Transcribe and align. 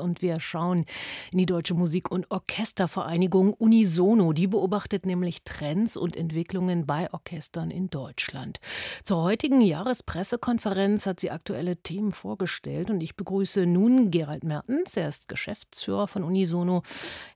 Und 0.00 0.22
wir 0.22 0.40
schauen 0.40 0.84
in 1.32 1.38
die 1.38 1.46
Deutsche 1.46 1.74
Musik- 1.74 2.10
und 2.10 2.30
Orchestervereinigung 2.30 3.54
Unisono. 3.54 4.32
Die 4.32 4.46
beobachtet 4.46 5.06
nämlich 5.06 5.42
Trends 5.44 5.96
und 5.96 6.16
Entwicklungen 6.16 6.86
bei 6.86 7.12
Orchestern 7.12 7.70
in 7.70 7.88
Deutschland. 7.88 8.58
Zur 9.02 9.22
heutigen 9.22 9.60
Jahrespressekonferenz 9.60 11.06
hat 11.06 11.20
sie 11.20 11.30
aktuelle 11.30 11.76
Themen 11.76 12.12
vorgestellt. 12.12 12.90
Und 12.90 13.00
ich 13.00 13.16
begrüße 13.16 13.66
nun 13.66 14.10
Gerald 14.10 14.44
Mertens. 14.44 14.96
Er 14.96 15.08
ist 15.08 15.28
Geschäftsführer 15.28 16.06
von 16.06 16.22
Unisono. 16.24 16.82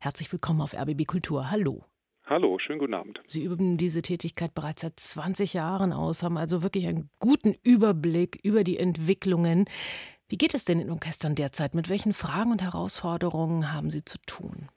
Herzlich 0.01 0.33
willkommen 0.33 0.61
auf 0.61 0.75
RBB 0.75 1.07
Kultur. 1.07 1.51
Hallo. 1.51 1.85
Hallo, 2.31 2.61
schönen 2.61 2.79
guten 2.79 2.95
Abend. 2.95 3.21
Sie 3.27 3.43
üben 3.43 3.77
diese 3.77 4.03
Tätigkeit 4.03 4.55
bereits 4.55 4.83
seit 4.83 5.01
20 5.01 5.53
Jahren 5.53 5.93
aus, 5.93 6.23
haben 6.23 6.37
also 6.37 6.63
wirklich 6.63 6.87
einen 6.87 7.11
guten 7.19 7.57
Überblick 7.65 8.39
über 8.45 8.63
die 8.63 8.79
Entwicklungen. 8.79 9.65
Wie 10.31 10.39
geht 10.39 10.55
es 10.55 10.65
denn 10.65 10.79
in 10.79 10.93
Orchestern 10.93 11.35
derzeit? 11.35 11.75
Mit 11.75 11.89
welchen 11.89 12.13
Fragen 12.13 12.53
und 12.53 12.63
Herausforderungen 12.63 13.73
haben 13.73 13.91
Sie 13.91 14.05
zu 14.05 14.17
tun? 14.27 14.69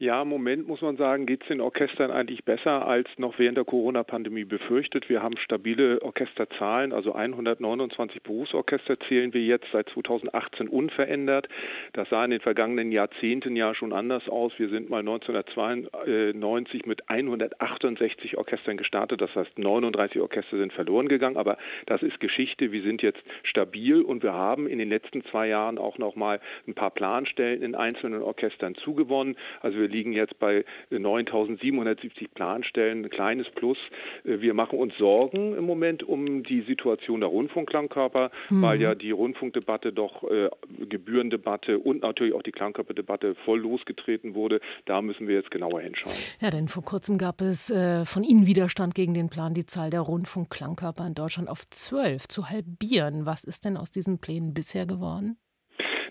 Ja, 0.00 0.22
im 0.22 0.28
Moment 0.28 0.66
muss 0.66 0.82
man 0.82 0.96
sagen, 0.96 1.24
geht 1.24 1.42
es 1.42 1.48
den 1.48 1.60
Orchestern 1.60 2.10
eigentlich 2.10 2.44
besser 2.44 2.84
als 2.84 3.06
noch 3.16 3.38
während 3.38 3.56
der 3.56 3.64
Corona-Pandemie 3.64 4.44
befürchtet. 4.44 5.08
Wir 5.08 5.22
haben 5.22 5.36
stabile 5.36 6.02
Orchesterzahlen, 6.02 6.92
also 6.92 7.12
129 7.12 8.20
Berufsorchester 8.24 8.98
zählen 9.08 9.32
wir 9.32 9.42
jetzt 9.42 9.66
seit 9.72 9.88
2018 9.90 10.66
unverändert. 10.66 11.48
Das 11.92 12.08
sah 12.08 12.24
in 12.24 12.32
den 12.32 12.40
vergangenen 12.40 12.90
Jahrzehnten 12.90 13.54
ja 13.54 13.72
schon 13.72 13.92
anders 13.92 14.28
aus. 14.28 14.52
Wir 14.56 14.68
sind 14.68 14.90
mal 14.90 14.98
1992 14.98 16.86
mit 16.86 17.08
168 17.08 18.36
Orchestern 18.36 18.76
gestartet. 18.76 19.20
Das 19.20 19.32
heißt, 19.36 19.56
39 19.60 20.20
Orchester 20.20 20.58
sind 20.58 20.72
verloren 20.72 21.06
gegangen. 21.06 21.36
Aber 21.36 21.56
das 21.86 22.02
ist 22.02 22.18
Geschichte. 22.18 22.72
Wir 22.72 22.82
sind 22.82 23.00
jetzt 23.02 23.22
stabil 23.44 24.02
und 24.02 24.24
wir 24.24 24.32
haben 24.32 24.66
in 24.66 24.80
den 24.80 24.88
letzten 24.88 25.22
zwei 25.26 25.46
Jahren 25.46 25.78
auch 25.78 25.98
noch 25.98 26.16
mal 26.16 26.40
ein 26.66 26.74
paar 26.74 26.90
Planstellen 26.90 27.62
in 27.62 27.76
einzelnen 27.76 28.22
Orchestern 28.22 28.74
zugewonnen. 28.74 29.36
Also 29.60 29.83
wir 29.84 29.90
liegen 29.90 30.14
jetzt 30.14 30.38
bei 30.38 30.64
9.770 30.90 32.28
Planstellen, 32.34 33.04
ein 33.04 33.10
kleines 33.10 33.46
Plus. 33.50 33.76
Äh, 34.24 34.40
wir 34.40 34.54
machen 34.54 34.78
uns 34.78 34.96
Sorgen 34.96 35.54
im 35.54 35.64
Moment 35.64 36.02
um 36.02 36.42
die 36.42 36.62
Situation 36.62 37.20
der 37.20 37.28
Rundfunkklangkörper, 37.28 38.30
mhm. 38.48 38.62
weil 38.62 38.80
ja 38.80 38.94
die 38.94 39.10
Rundfunkdebatte 39.10 39.92
doch 39.92 40.24
äh, 40.24 40.48
Gebührendebatte 40.88 41.78
und 41.78 42.00
natürlich 42.00 42.32
auch 42.32 42.42
die 42.42 42.52
Klangkörperdebatte 42.52 43.34
voll 43.44 43.60
losgetreten 43.60 44.34
wurde. 44.34 44.60
Da 44.86 45.02
müssen 45.02 45.28
wir 45.28 45.34
jetzt 45.34 45.50
genauer 45.50 45.82
hinschauen. 45.82 46.16
Ja, 46.40 46.50
denn 46.50 46.68
vor 46.68 46.82
kurzem 46.82 47.18
gab 47.18 47.42
es 47.42 47.68
äh, 47.68 48.06
von 48.06 48.24
Ihnen 48.24 48.46
Widerstand 48.46 48.94
gegen 48.94 49.12
den 49.12 49.28
Plan, 49.28 49.52
die 49.52 49.66
Zahl 49.66 49.90
der 49.90 50.00
Rundfunkklangkörper 50.00 51.06
in 51.06 51.14
Deutschland 51.14 51.50
auf 51.50 51.68
zwölf 51.68 52.26
zu 52.26 52.48
halbieren. 52.48 53.26
Was 53.26 53.44
ist 53.44 53.66
denn 53.66 53.76
aus 53.76 53.90
diesen 53.90 54.18
Plänen 54.18 54.54
bisher 54.54 54.86
geworden? 54.86 55.36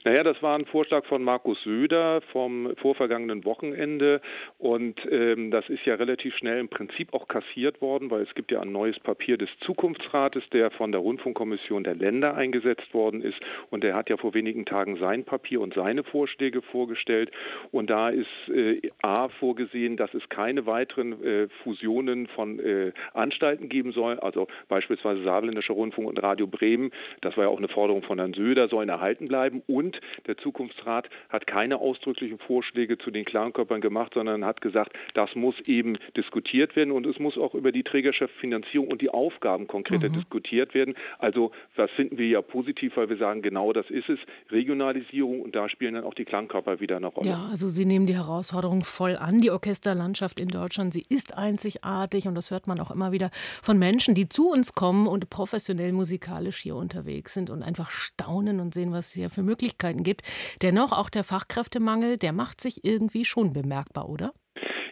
Naja, 0.05 0.21
das 0.23 0.41
war 0.43 0.57
ein 0.57 0.65
Vorschlag 0.65 1.05
von 1.05 1.23
Markus 1.23 1.61
Söder 1.63 2.19
vom 2.33 2.75
vorvergangenen 2.75 3.45
Wochenende. 3.45 4.19
Und 4.57 4.99
ähm, 5.09 5.49
das 5.49 5.69
ist 5.69 5.85
ja 5.85 5.95
relativ 5.95 6.35
schnell 6.35 6.59
im 6.59 6.67
Prinzip 6.67 7.13
auch 7.13 7.29
kassiert 7.29 7.81
worden, 7.81 8.11
weil 8.11 8.23
es 8.23 8.35
gibt 8.35 8.51
ja 8.51 8.59
ein 8.59 8.73
neues 8.73 8.99
Papier 8.99 9.37
des 9.37 9.49
Zukunftsrates, 9.61 10.43
der 10.51 10.71
von 10.71 10.91
der 10.91 10.99
Rundfunkkommission 10.99 11.85
der 11.85 11.95
Länder 11.95 12.35
eingesetzt 12.35 12.93
worden 12.93 13.21
ist. 13.21 13.39
Und 13.69 13.85
der 13.85 13.95
hat 13.95 14.09
ja 14.09 14.17
vor 14.17 14.33
wenigen 14.33 14.65
Tagen 14.65 14.97
sein 14.97 15.23
Papier 15.23 15.61
und 15.61 15.73
seine 15.73 16.03
Vorschläge 16.03 16.61
vorgestellt. 16.61 17.31
Und 17.71 17.89
da 17.89 18.09
ist 18.09 18.27
äh, 18.49 18.81
A 19.01 19.29
vorgesehen, 19.29 19.95
dass 19.95 20.13
es 20.13 20.27
keine 20.27 20.65
weiteren 20.65 21.23
äh, 21.23 21.47
Fusionen 21.63 22.27
von 22.27 22.59
äh, 22.59 22.91
Anstalten 23.13 23.69
geben 23.69 23.93
soll, 23.93 24.19
also 24.19 24.47
beispielsweise 24.67 25.23
Saarländischer 25.23 25.75
Rundfunk 25.75 26.09
und 26.09 26.21
Radio 26.21 26.47
Bremen, 26.47 26.91
das 27.21 27.37
war 27.37 27.45
ja 27.45 27.49
auch 27.49 27.57
eine 27.57 27.69
Forderung 27.69 28.03
von 28.03 28.19
Herrn 28.19 28.33
Söder, 28.33 28.67
sollen 28.67 28.89
erhalten 28.89 29.29
bleiben. 29.29 29.63
Und 29.67 29.92
und 29.93 30.27
der 30.27 30.37
Zukunftsrat 30.37 31.09
hat 31.29 31.47
keine 31.47 31.77
ausdrücklichen 31.77 32.39
Vorschläge 32.39 32.97
zu 32.97 33.11
den 33.11 33.25
Clankörpern 33.25 33.81
gemacht, 33.81 34.13
sondern 34.13 34.45
hat 34.45 34.61
gesagt, 34.61 34.93
das 35.13 35.35
muss 35.35 35.55
eben 35.65 35.97
diskutiert 36.15 36.75
werden 36.75 36.91
und 36.91 37.05
es 37.05 37.19
muss 37.19 37.37
auch 37.37 37.53
über 37.53 37.71
die 37.71 37.83
Trägerschaftsfinanzierung 37.83 38.87
und 38.87 39.01
die 39.01 39.09
Aufgaben 39.09 39.67
konkreter 39.67 40.09
mhm. 40.09 40.13
diskutiert 40.13 40.73
werden. 40.73 40.95
Also 41.19 41.51
das 41.75 41.89
finden 41.91 42.17
wir 42.17 42.27
ja 42.27 42.41
positiv, 42.41 42.97
weil 42.97 43.09
wir 43.09 43.17
sagen, 43.17 43.41
genau 43.41 43.73
das 43.73 43.89
ist 43.89 44.09
es, 44.09 44.19
Regionalisierung 44.51 45.41
und 45.41 45.55
da 45.55 45.69
spielen 45.69 45.95
dann 45.95 46.03
auch 46.03 46.13
die 46.13 46.25
Klangkörper 46.25 46.79
wieder 46.79 46.97
eine 46.97 47.07
Rolle. 47.07 47.29
Ja, 47.29 47.47
also 47.49 47.67
Sie 47.67 47.85
nehmen 47.85 48.05
die 48.05 48.15
Herausforderung 48.15 48.83
voll 48.83 49.15
an. 49.15 49.41
Die 49.41 49.51
Orchesterlandschaft 49.51 50.39
in 50.39 50.47
Deutschland, 50.47 50.93
sie 50.93 51.05
ist 51.09 51.37
einzigartig 51.37 52.27
und 52.27 52.35
das 52.35 52.51
hört 52.51 52.67
man 52.67 52.79
auch 52.79 52.91
immer 52.91 53.11
wieder 53.11 53.29
von 53.61 53.77
Menschen, 53.77 54.15
die 54.15 54.29
zu 54.29 54.49
uns 54.49 54.73
kommen 54.73 55.07
und 55.07 55.29
professionell 55.29 55.91
musikalisch 55.91 56.57
hier 56.57 56.75
unterwegs 56.75 57.33
sind 57.33 57.49
und 57.49 57.63
einfach 57.63 57.91
staunen 57.91 58.59
und 58.59 58.73
sehen, 58.73 58.91
was 58.91 59.07
es 59.07 59.13
hier 59.13 59.29
für 59.29 59.43
Möglichkeiten 59.43 59.82
Möglichkeiten 59.83 60.03
gibt. 60.03 60.21
Dennoch 60.61 60.91
auch 60.91 61.09
der 61.09 61.23
Fachkräftemangel, 61.23 62.17
der 62.17 62.33
macht 62.33 62.61
sich 62.61 62.83
irgendwie 62.83 63.25
schon 63.25 63.53
bemerkbar, 63.53 64.09
oder? 64.09 64.33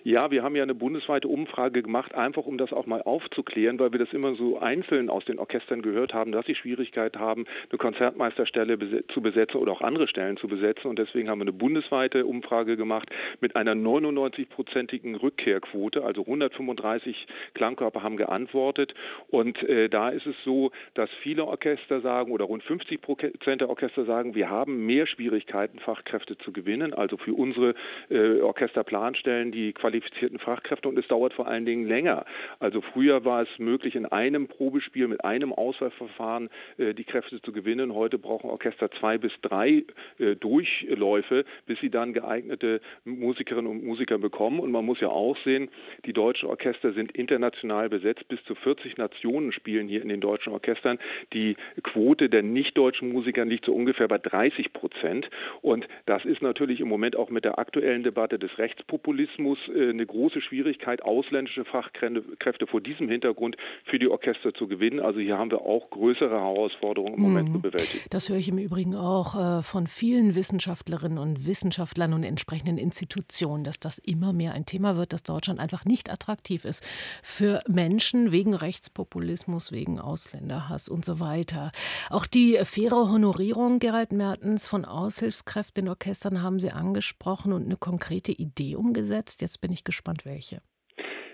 Ja, 0.03 0.31
wir 0.31 0.41
haben 0.41 0.55
ja 0.55 0.63
eine 0.63 0.73
bundesweite 0.73 1.27
Umfrage 1.27 1.83
gemacht, 1.83 2.15
einfach 2.15 2.47
um 2.47 2.57
das 2.57 2.73
auch 2.73 2.87
mal 2.87 3.03
aufzuklären, 3.03 3.77
weil 3.77 3.91
wir 3.91 3.99
das 3.99 4.11
immer 4.13 4.33
so 4.33 4.57
einzeln 4.57 5.11
aus 5.11 5.23
den 5.25 5.37
Orchestern 5.37 5.83
gehört 5.83 6.11
haben, 6.11 6.31
dass 6.31 6.47
sie 6.47 6.55
Schwierigkeit 6.55 7.17
haben, 7.17 7.45
eine 7.69 7.77
Konzertmeisterstelle 7.77 9.03
zu 9.13 9.21
besetzen 9.21 9.57
oder 9.57 9.73
auch 9.73 9.81
andere 9.81 10.07
Stellen 10.07 10.37
zu 10.37 10.47
besetzen. 10.47 10.87
Und 10.87 10.97
deswegen 10.97 11.29
haben 11.29 11.37
wir 11.37 11.43
eine 11.43 11.53
bundesweite 11.53 12.25
Umfrage 12.25 12.77
gemacht 12.77 13.09
mit 13.41 13.55
einer 13.55 13.73
99-prozentigen 13.73 15.13
Rückkehrquote. 15.15 16.03
Also 16.03 16.21
135 16.21 17.27
Klangkörper 17.53 18.01
haben 18.01 18.17
geantwortet. 18.17 18.95
Und 19.29 19.61
äh, 19.69 19.87
da 19.87 20.09
ist 20.09 20.25
es 20.25 20.35
so, 20.43 20.71
dass 20.95 21.11
viele 21.21 21.45
Orchester 21.45 22.01
sagen 22.01 22.31
oder 22.31 22.45
rund 22.45 22.63
50 22.63 23.01
Prozent 23.01 23.61
der 23.61 23.69
Orchester 23.69 24.05
sagen, 24.05 24.33
wir 24.33 24.49
haben 24.49 24.83
mehr 24.87 25.05
Schwierigkeiten, 25.05 25.77
Fachkräfte 25.77 26.39
zu 26.39 26.51
gewinnen. 26.51 26.95
Also 26.95 27.17
für 27.17 27.35
unsere 27.35 27.75
äh, 28.09 28.41
Orchesterplanstellen, 28.41 29.51
die 29.51 29.73
qualifizierten 29.73 29.90
qualifizierten 29.91 30.39
Fachkräfte 30.39 30.87
und 30.87 30.97
es 30.97 31.07
dauert 31.07 31.33
vor 31.33 31.47
allen 31.47 31.65
Dingen 31.65 31.85
länger. 31.85 32.25
Also 32.59 32.81
früher 32.81 33.25
war 33.25 33.41
es 33.41 33.49
möglich, 33.59 33.95
in 33.95 34.05
einem 34.05 34.47
Probespiel 34.47 35.07
mit 35.07 35.23
einem 35.25 35.51
Auswahlverfahren 35.51 36.49
äh, 36.77 36.93
die 36.93 37.03
Kräfte 37.03 37.41
zu 37.41 37.51
gewinnen. 37.51 37.93
Heute 37.93 38.17
brauchen 38.17 38.49
Orchester 38.49 38.89
zwei 38.91 39.17
bis 39.17 39.33
drei 39.41 39.83
äh, 40.17 40.35
Durchläufe, 40.35 41.43
bis 41.65 41.79
sie 41.79 41.89
dann 41.89 42.13
geeignete 42.13 42.79
Musikerinnen 43.03 43.69
und 43.69 43.83
Musiker 43.83 44.17
bekommen. 44.17 44.59
Und 44.59 44.71
man 44.71 44.85
muss 44.85 45.01
ja 45.01 45.09
auch 45.09 45.37
sehen, 45.43 45.69
die 46.05 46.13
deutschen 46.13 46.47
Orchester 46.47 46.93
sind 46.93 47.11
international 47.11 47.89
besetzt. 47.89 48.27
Bis 48.29 48.41
zu 48.45 48.55
40 48.55 48.97
Nationen 48.97 49.51
spielen 49.51 49.87
hier 49.87 50.01
in 50.01 50.09
den 50.09 50.21
deutschen 50.21 50.53
Orchestern. 50.53 50.99
Die 51.33 51.57
Quote 51.83 52.29
der 52.29 52.43
nicht-deutschen 52.43 53.11
Musiker 53.11 53.43
liegt 53.43 53.65
so 53.65 53.73
ungefähr 53.73 54.07
bei 54.07 54.19
30 54.19 54.71
Prozent. 54.71 55.29
Und 55.61 55.85
das 56.05 56.23
ist 56.23 56.41
natürlich 56.41 56.79
im 56.79 56.87
Moment 56.87 57.15
auch 57.15 57.29
mit 57.29 57.43
der 57.43 57.59
aktuellen 57.59 58.03
Debatte 58.03 58.39
des 58.39 58.57
Rechtspopulismus 58.57 59.59
äh, 59.69 59.80
eine 59.89 60.05
große 60.05 60.41
Schwierigkeit, 60.41 61.01
ausländische 61.01 61.65
Fachkräfte 61.65 62.67
vor 62.67 62.81
diesem 62.81 63.09
Hintergrund 63.09 63.57
für 63.85 63.99
die 63.99 64.07
Orchester 64.07 64.53
zu 64.53 64.67
gewinnen. 64.67 64.99
Also 64.99 65.19
hier 65.19 65.37
haben 65.37 65.51
wir 65.51 65.61
auch 65.61 65.89
größere 65.89 66.31
Herausforderungen 66.31 67.15
im 67.15 67.21
Moment 67.21 67.49
mhm. 67.49 67.53
zu 67.53 67.61
bewältigen. 67.61 68.03
Das 68.09 68.29
höre 68.29 68.37
ich 68.37 68.49
im 68.49 68.57
Übrigen 68.57 68.95
auch 68.95 69.59
äh, 69.59 69.63
von 69.63 69.87
vielen 69.87 70.35
Wissenschaftlerinnen 70.35 71.17
und 71.17 71.45
Wissenschaftlern 71.45 72.13
und 72.13 72.23
entsprechenden 72.23 72.77
Institutionen, 72.77 73.63
dass 73.63 73.79
das 73.79 73.97
immer 73.99 74.33
mehr 74.33 74.53
ein 74.53 74.65
Thema 74.65 74.95
wird, 74.97 75.13
dass 75.13 75.23
Deutschland 75.23 75.59
einfach 75.59 75.85
nicht 75.85 76.11
attraktiv 76.11 76.65
ist 76.65 76.85
für 77.23 77.61
Menschen 77.67 78.31
wegen 78.31 78.53
Rechtspopulismus, 78.53 79.71
wegen 79.71 79.99
Ausländerhass 79.99 80.89
und 80.89 81.05
so 81.05 81.19
weiter. 81.19 81.71
Auch 82.09 82.27
die 82.27 82.57
faire 82.63 83.11
Honorierung, 83.11 83.79
Gerald 83.79 84.11
Mertens, 84.11 84.67
von 84.67 84.85
Aushilfskräften 84.85 85.85
in 85.85 85.89
Orchestern 85.89 86.41
haben 86.41 86.59
Sie 86.59 86.71
angesprochen 86.71 87.53
und 87.53 87.65
eine 87.65 87.75
konkrete 87.75 88.31
Idee 88.31 88.75
umgesetzt. 88.75 89.41
Jetzt 89.41 89.61
bin 89.61 89.70
bin 89.71 89.75
ich 89.75 89.85
gespannt, 89.85 90.25
welche. 90.25 90.61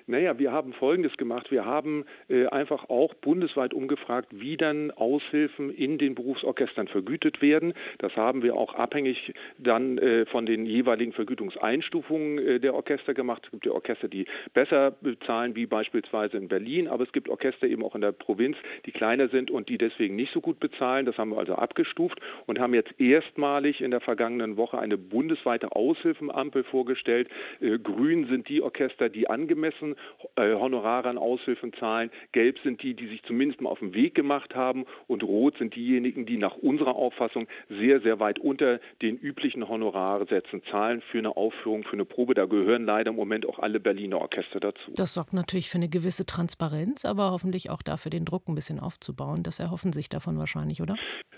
Naja, 0.09 0.39
wir 0.39 0.53
haben 0.53 0.71
Folgendes 0.71 1.17
gemacht. 1.17 1.51
Wir 1.51 1.65
haben 1.65 2.05
äh, 2.29 2.47
einfach 2.47 2.89
auch 2.89 3.13
bundesweit 3.15 3.73
umgefragt, 3.73 4.29
wie 4.31 4.55
dann 4.55 4.89
Aushilfen 4.91 5.69
in 5.69 5.97
den 5.97 6.15
Berufsorchestern 6.15 6.87
vergütet 6.87 7.41
werden. 7.41 7.73
Das 7.97 8.15
haben 8.15 8.41
wir 8.41 8.55
auch 8.55 8.73
abhängig 8.73 9.33
dann 9.57 9.97
äh, 9.97 10.25
von 10.27 10.45
den 10.45 10.65
jeweiligen 10.65 11.11
Vergütungseinstufungen 11.11 12.37
äh, 12.37 12.59
der 12.61 12.73
Orchester 12.73 13.13
gemacht. 13.13 13.41
Es 13.45 13.51
gibt 13.51 13.65
ja 13.65 13.73
Orchester, 13.73 14.07
die 14.07 14.27
besser 14.53 14.91
bezahlen, 15.01 15.57
wie 15.57 15.65
beispielsweise 15.65 16.37
in 16.37 16.47
Berlin, 16.47 16.87
aber 16.87 17.03
es 17.03 17.11
gibt 17.11 17.27
Orchester 17.27 17.67
eben 17.67 17.83
auch 17.83 17.93
in 17.93 18.01
der 18.01 18.13
Provinz, 18.13 18.55
die 18.85 18.93
kleiner 18.93 19.27
sind 19.27 19.51
und 19.51 19.67
die 19.67 19.77
deswegen 19.77 20.15
nicht 20.15 20.31
so 20.31 20.39
gut 20.39 20.61
bezahlen. 20.61 21.05
Das 21.05 21.17
haben 21.17 21.31
wir 21.31 21.37
also 21.37 21.55
abgestuft 21.55 22.21
und 22.45 22.59
haben 22.59 22.73
jetzt 22.73 22.97
erstmalig 22.97 23.81
in 23.81 23.91
der 23.91 23.99
vergangenen 23.99 24.55
Woche 24.55 24.79
eine 24.79 24.97
bundesweite 24.97 25.73
Aushilfenampel 25.73 26.63
vorgestellt. 26.63 27.27
Äh, 27.59 27.77
grün 27.77 28.27
sind 28.27 28.47
die 28.47 28.61
Orchester, 28.61 29.09
die 29.09 29.29
angemessen 29.29 29.96
äh, 30.35 30.53
Honorare 30.53 31.09
an 31.09 31.17
Aushilfen 31.17 31.73
zahlen. 31.73 32.11
Gelb 32.31 32.57
sind 32.63 32.81
die, 32.83 32.93
die 32.93 33.07
sich 33.07 33.23
zumindest 33.23 33.61
mal 33.61 33.69
auf 33.69 33.79
den 33.79 33.93
Weg 33.93 34.15
gemacht 34.15 34.55
haben. 34.55 34.85
Und 35.07 35.23
rot 35.23 35.57
sind 35.57 35.75
diejenigen, 35.75 36.25
die 36.25 36.37
nach 36.37 36.55
unserer 36.55 36.95
Auffassung 36.95 37.47
sehr, 37.69 38.01
sehr 38.01 38.19
weit 38.19 38.39
unter 38.39 38.79
den 39.01 39.17
üblichen 39.17 39.67
Honorarsätzen 39.67 40.63
zahlen 40.71 41.01
für 41.11 41.19
eine 41.19 41.35
Aufführung, 41.35 41.83
für 41.83 41.93
eine 41.93 42.05
Probe. 42.05 42.33
Da 42.33 42.45
gehören 42.45 42.85
leider 42.85 43.11
im 43.11 43.15
Moment 43.15 43.45
auch 43.45 43.59
alle 43.59 43.79
Berliner 43.79 44.19
Orchester 44.19 44.59
dazu. 44.59 44.91
Das 44.95 45.13
sorgt 45.13 45.33
natürlich 45.33 45.69
für 45.69 45.77
eine 45.77 45.89
gewisse 45.89 46.25
Transparenz, 46.25 47.05
aber 47.05 47.31
hoffentlich 47.31 47.69
auch 47.69 47.81
dafür, 47.81 48.09
den 48.09 48.25
Druck 48.25 48.47
ein 48.47 48.55
bisschen 48.55 48.79
aufzubauen. 48.79 49.43
Das 49.43 49.59
erhoffen 49.59 49.93
sich 49.93 50.09
davon 50.09 50.37
wahrscheinlich, 50.37 50.81
oder? 50.81 50.95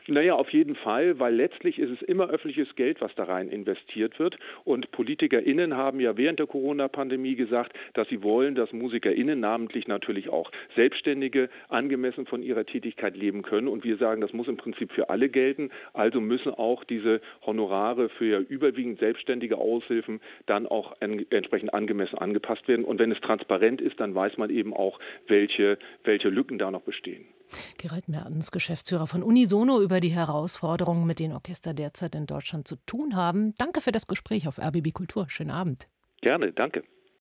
Naja, 0.09 0.33
auf 0.33 0.49
jeden 0.51 0.75
Fall, 0.75 1.19
weil 1.19 1.35
letztlich 1.35 1.77
ist 1.77 1.91
es 1.91 2.01
immer 2.01 2.29
öffentliches 2.29 2.75
Geld, 2.75 2.99
was 2.99 3.13
da 3.15 3.25
rein 3.25 3.49
investiert 3.49 4.17
wird. 4.17 4.37
Und 4.63 4.89
PolitikerInnen 4.91 5.75
haben 5.75 5.99
ja 5.99 6.17
während 6.17 6.39
der 6.39 6.47
Corona-Pandemie 6.47 7.35
gesagt, 7.35 7.73
dass 7.93 8.07
sie 8.09 8.23
wollen, 8.23 8.48
dass 8.55 8.71
MusikerInnen, 8.73 9.39
namentlich 9.39 9.87
natürlich 9.87 10.29
auch 10.29 10.51
Selbstständige, 10.75 11.49
angemessen 11.69 12.25
von 12.25 12.43
ihrer 12.43 12.65
Tätigkeit 12.65 13.15
leben 13.15 13.41
können. 13.41 13.67
Und 13.67 13.83
wir 13.83 13.97
sagen, 13.97 14.21
das 14.21 14.33
muss 14.33 14.47
im 14.47 14.57
Prinzip 14.57 14.91
für 14.91 15.09
alle 15.09 15.29
gelten. 15.29 15.69
Also 15.93 16.21
müssen 16.21 16.53
auch 16.53 16.83
diese 16.83 17.21
Honorare 17.45 18.09
für 18.09 18.39
überwiegend 18.39 18.99
selbstständige 18.99 19.57
Aushilfen 19.57 20.19
dann 20.45 20.67
auch 20.67 20.95
entsprechend 20.99 21.73
angemessen 21.73 22.17
angepasst 22.17 22.67
werden. 22.67 22.85
Und 22.85 22.99
wenn 22.99 23.11
es 23.11 23.19
transparent 23.21 23.81
ist, 23.81 23.99
dann 23.99 24.15
weiß 24.15 24.37
man 24.37 24.49
eben 24.49 24.73
auch, 24.73 24.99
welche, 25.27 25.77
welche 26.03 26.29
Lücken 26.29 26.57
da 26.57 26.71
noch 26.71 26.81
bestehen. 26.81 27.25
Gerald 27.77 28.07
Mertens, 28.07 28.51
Geschäftsführer 28.51 29.07
von 29.07 29.23
Unisono, 29.23 29.81
über 29.81 29.99
die 29.99 30.09
Herausforderungen, 30.09 31.07
mit 31.07 31.19
denen 31.19 31.33
Orchester 31.33 31.73
derzeit 31.73 32.15
in 32.15 32.25
Deutschland 32.25 32.67
zu 32.67 32.75
tun 32.85 33.15
haben. 33.15 33.53
Danke 33.57 33.81
für 33.81 33.91
das 33.91 34.07
Gespräch 34.07 34.47
auf 34.47 34.59
RBB 34.59 34.93
Kultur. 34.93 35.27
Schönen 35.29 35.51
Abend. 35.51 35.87
Gerne, 36.21 36.51
danke. 36.51 36.83